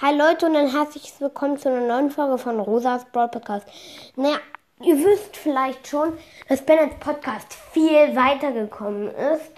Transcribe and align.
Hi 0.00 0.12
Leute 0.12 0.46
und 0.46 0.56
ein 0.56 0.72
herzliches 0.72 1.20
Willkommen 1.20 1.56
zu 1.56 1.68
einer 1.68 1.86
neuen 1.86 2.10
Folge 2.10 2.36
von 2.36 2.58
Rosas 2.58 3.04
Broad 3.04 3.30
Podcast. 3.30 3.64
Naja, 4.16 4.38
ihr 4.82 4.98
wisst 4.98 5.36
vielleicht 5.36 5.86
schon, 5.86 6.18
dass 6.48 6.62
Bennets 6.62 6.96
Podcast 6.98 7.54
viel 7.70 8.16
weitergekommen 8.16 9.12
ist. 9.14 9.52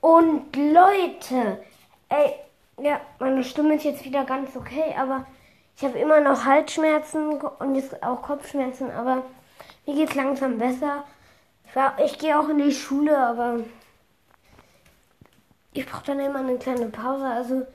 Und 0.00 0.54
Leute, 0.54 1.60
ey, 2.08 2.34
ja, 2.80 3.00
meine 3.18 3.42
Stimme 3.42 3.74
ist 3.74 3.82
jetzt 3.82 4.04
wieder 4.04 4.24
ganz 4.24 4.54
okay, 4.54 4.94
aber 4.96 5.26
ich 5.76 5.82
habe 5.82 5.98
immer 5.98 6.20
noch 6.20 6.44
Halsschmerzen 6.44 7.40
und 7.40 7.74
jetzt 7.74 8.00
auch 8.04 8.22
Kopfschmerzen, 8.22 8.92
aber 8.92 9.24
mir 9.84 9.96
geht's 9.96 10.14
langsam 10.14 10.58
besser. 10.58 11.02
Ich, 11.64 12.04
ich 12.04 12.18
gehe 12.20 12.38
auch 12.38 12.48
in 12.48 12.58
die 12.58 12.72
Schule, 12.72 13.18
aber 13.18 13.58
ich 15.72 15.84
brauche 15.84 16.04
dann 16.04 16.20
immer 16.20 16.38
eine 16.38 16.56
kleine 16.56 16.86
Pause. 16.86 17.26
Also 17.26 17.66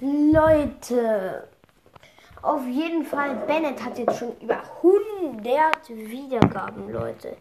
Leute, 0.00 1.48
auf 2.42 2.66
jeden 2.66 3.04
Fall, 3.04 3.36
Bennett 3.46 3.82
hat 3.82 3.96
jetzt 3.96 4.18
schon 4.18 4.36
über 4.40 4.60
100 4.82 5.88
Wiedergaben, 5.88 6.92
Leute. 6.92 7.36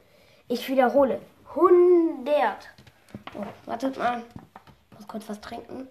Ich 0.48 0.70
wiederhole, 0.70 1.20
100. 1.50 2.70
Oh, 3.36 3.44
wartet 3.66 3.98
mal, 3.98 4.22
ich 4.92 5.00
muss 5.00 5.08
kurz 5.08 5.28
was 5.28 5.42
trinken. 5.42 5.88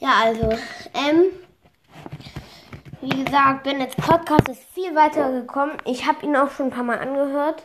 Ja, 0.00 0.22
also, 0.24 0.50
ähm, 0.94 1.26
gesagt, 3.30 3.62
Bennets 3.62 3.94
Podcast 3.94 4.48
ist 4.48 4.64
viel 4.74 4.92
weiter 4.96 5.30
gekommen. 5.30 5.76
Ich 5.84 6.04
habe 6.04 6.26
ihn 6.26 6.34
auch 6.34 6.50
schon 6.50 6.66
ein 6.66 6.72
paar 6.72 6.82
Mal 6.82 6.98
angehört. 6.98 7.64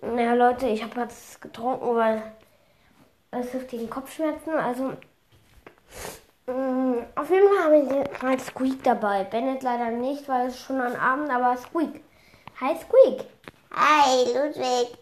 Naja, 0.00 0.32
Leute, 0.32 0.66
ich 0.66 0.82
habe 0.82 1.02
jetzt 1.02 1.42
getrunken, 1.42 1.94
weil 1.94 2.22
es 3.30 3.50
hilft 3.50 3.68
gegen 3.68 3.90
Kopfschmerzen. 3.90 4.54
Also, 4.54 4.94
mh, 6.46 6.54
mm, 6.54 7.06
auf 7.16 7.28
jeden 7.28 7.48
Fall 7.48 7.64
habe 7.64 7.76
ich 7.76 8.22
mal 8.22 8.40
Squeak 8.40 8.82
dabei. 8.82 9.24
Bennett 9.24 9.62
leider 9.62 9.90
nicht, 9.90 10.26
weil 10.26 10.46
es 10.46 10.58
schon 10.58 10.80
am 10.80 10.94
Abend, 10.96 11.28
aber 11.28 11.58
Squeak. 11.58 12.02
Hi, 12.58 12.74
Squeak. 12.76 13.26
Hi, 13.74 14.24
Ludwig. 14.24 14.96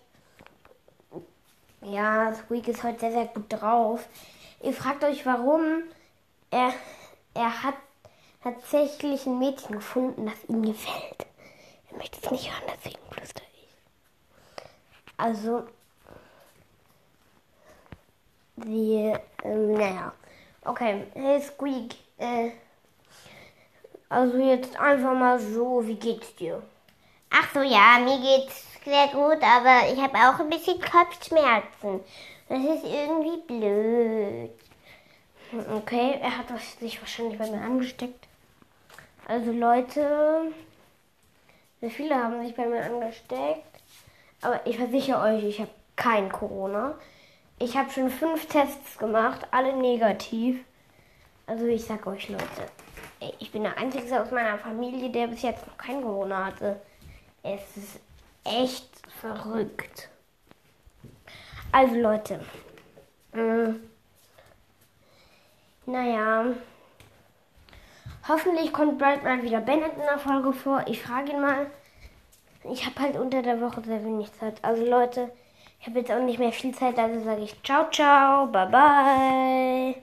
Ja, 1.82 2.34
Squeak 2.34 2.66
ist 2.66 2.82
heute 2.82 2.98
sehr, 2.98 3.12
sehr 3.12 3.26
gut 3.26 3.44
drauf. 3.48 4.08
Ihr 4.64 4.72
fragt 4.72 5.04
euch, 5.04 5.24
warum 5.24 5.84
er, 6.50 6.72
er 7.34 7.62
hat 7.62 7.74
tatsächlich 8.46 9.26
ein 9.26 9.40
Mädchen 9.40 9.74
gefunden, 9.76 10.26
das 10.26 10.48
ihm 10.48 10.62
gefällt. 10.62 11.26
Er 11.90 11.96
möchte 11.96 12.18
es 12.22 12.30
nicht 12.30 12.48
hören, 12.48 12.72
deswegen 12.76 13.02
flüstere 13.10 13.44
ich. 13.54 13.68
Also, 15.16 15.64
die, 18.56 19.12
ähm, 19.42 19.72
naja. 19.74 20.12
Okay, 20.64 21.06
hey 21.14 21.40
Squeak, 21.42 21.94
äh, 22.18 22.50
also 24.08 24.38
jetzt 24.38 24.78
einfach 24.78 25.14
mal 25.14 25.40
so, 25.40 25.84
wie 25.84 25.96
geht's 25.96 26.34
dir? 26.36 26.62
Ach 27.30 27.52
so, 27.52 27.62
ja, 27.62 27.98
mir 27.98 28.18
geht's 28.20 28.64
sehr 28.84 29.08
gut, 29.08 29.42
aber 29.42 29.92
ich 29.92 30.00
habe 30.00 30.16
auch 30.18 30.38
ein 30.38 30.50
bisschen 30.50 30.80
Kopfschmerzen. 30.80 32.00
Das 32.48 32.60
ist 32.60 32.84
irgendwie 32.84 33.42
blöd. 33.46 34.50
Okay, 35.76 36.18
er 36.20 36.38
hat 36.38 36.46
sich 36.78 37.00
wahrscheinlich 37.00 37.38
bei 37.38 37.50
mir 37.50 37.60
angesteckt. 37.60 38.26
Also 39.28 39.50
Leute, 39.50 40.52
sehr 41.80 41.90
viele 41.90 42.14
haben 42.14 42.46
sich 42.46 42.54
bei 42.54 42.64
mir 42.64 42.84
angesteckt. 42.84 43.64
Aber 44.40 44.64
ich 44.64 44.76
versichere 44.76 45.20
euch, 45.20 45.42
ich 45.42 45.60
habe 45.60 45.70
kein 45.96 46.30
Corona. 46.30 46.94
Ich 47.58 47.76
habe 47.76 47.90
schon 47.90 48.08
fünf 48.08 48.46
Tests 48.46 48.96
gemacht, 48.98 49.48
alle 49.50 49.74
negativ. 49.74 50.64
Also 51.46 51.66
ich 51.66 51.84
sag 51.84 52.06
euch 52.06 52.28
Leute, 52.28 52.68
ich 53.40 53.50
bin 53.50 53.64
der 53.64 53.76
Einzige 53.78 54.20
aus 54.20 54.30
meiner 54.30 54.58
Familie, 54.58 55.10
der 55.10 55.26
bis 55.26 55.42
jetzt 55.42 55.66
noch 55.66 55.76
kein 55.76 56.02
Corona 56.02 56.46
hatte. 56.46 56.80
Es 57.42 57.76
ist 57.76 58.00
echt 58.44 58.88
verrückt. 59.20 60.08
Also 61.72 61.96
Leute, 61.96 62.40
äh, 63.32 63.72
naja. 65.86 66.54
Hoffentlich 68.28 68.72
kommt 68.72 68.98
bald 68.98 69.22
mal 69.22 69.42
wieder 69.42 69.60
Bennett 69.60 69.92
in 69.94 70.00
der 70.00 70.18
Folge 70.18 70.52
vor. 70.52 70.82
Ich 70.86 71.02
frage 71.02 71.32
ihn 71.32 71.40
mal. 71.40 71.66
Ich 72.72 72.84
habe 72.84 73.00
halt 73.00 73.16
unter 73.16 73.42
der 73.42 73.60
Woche 73.60 73.82
sehr 73.82 74.04
wenig 74.04 74.32
Zeit. 74.32 74.56
Also 74.62 74.84
Leute, 74.84 75.30
ich 75.80 75.86
habe 75.86 76.00
jetzt 76.00 76.10
auch 76.10 76.22
nicht 76.22 76.38
mehr 76.38 76.52
viel 76.52 76.74
Zeit, 76.74 76.98
also 76.98 77.22
sage 77.22 77.42
ich 77.42 77.62
ciao, 77.62 77.88
ciao, 77.90 78.46
bye 78.46 78.66
bye. 78.66 79.96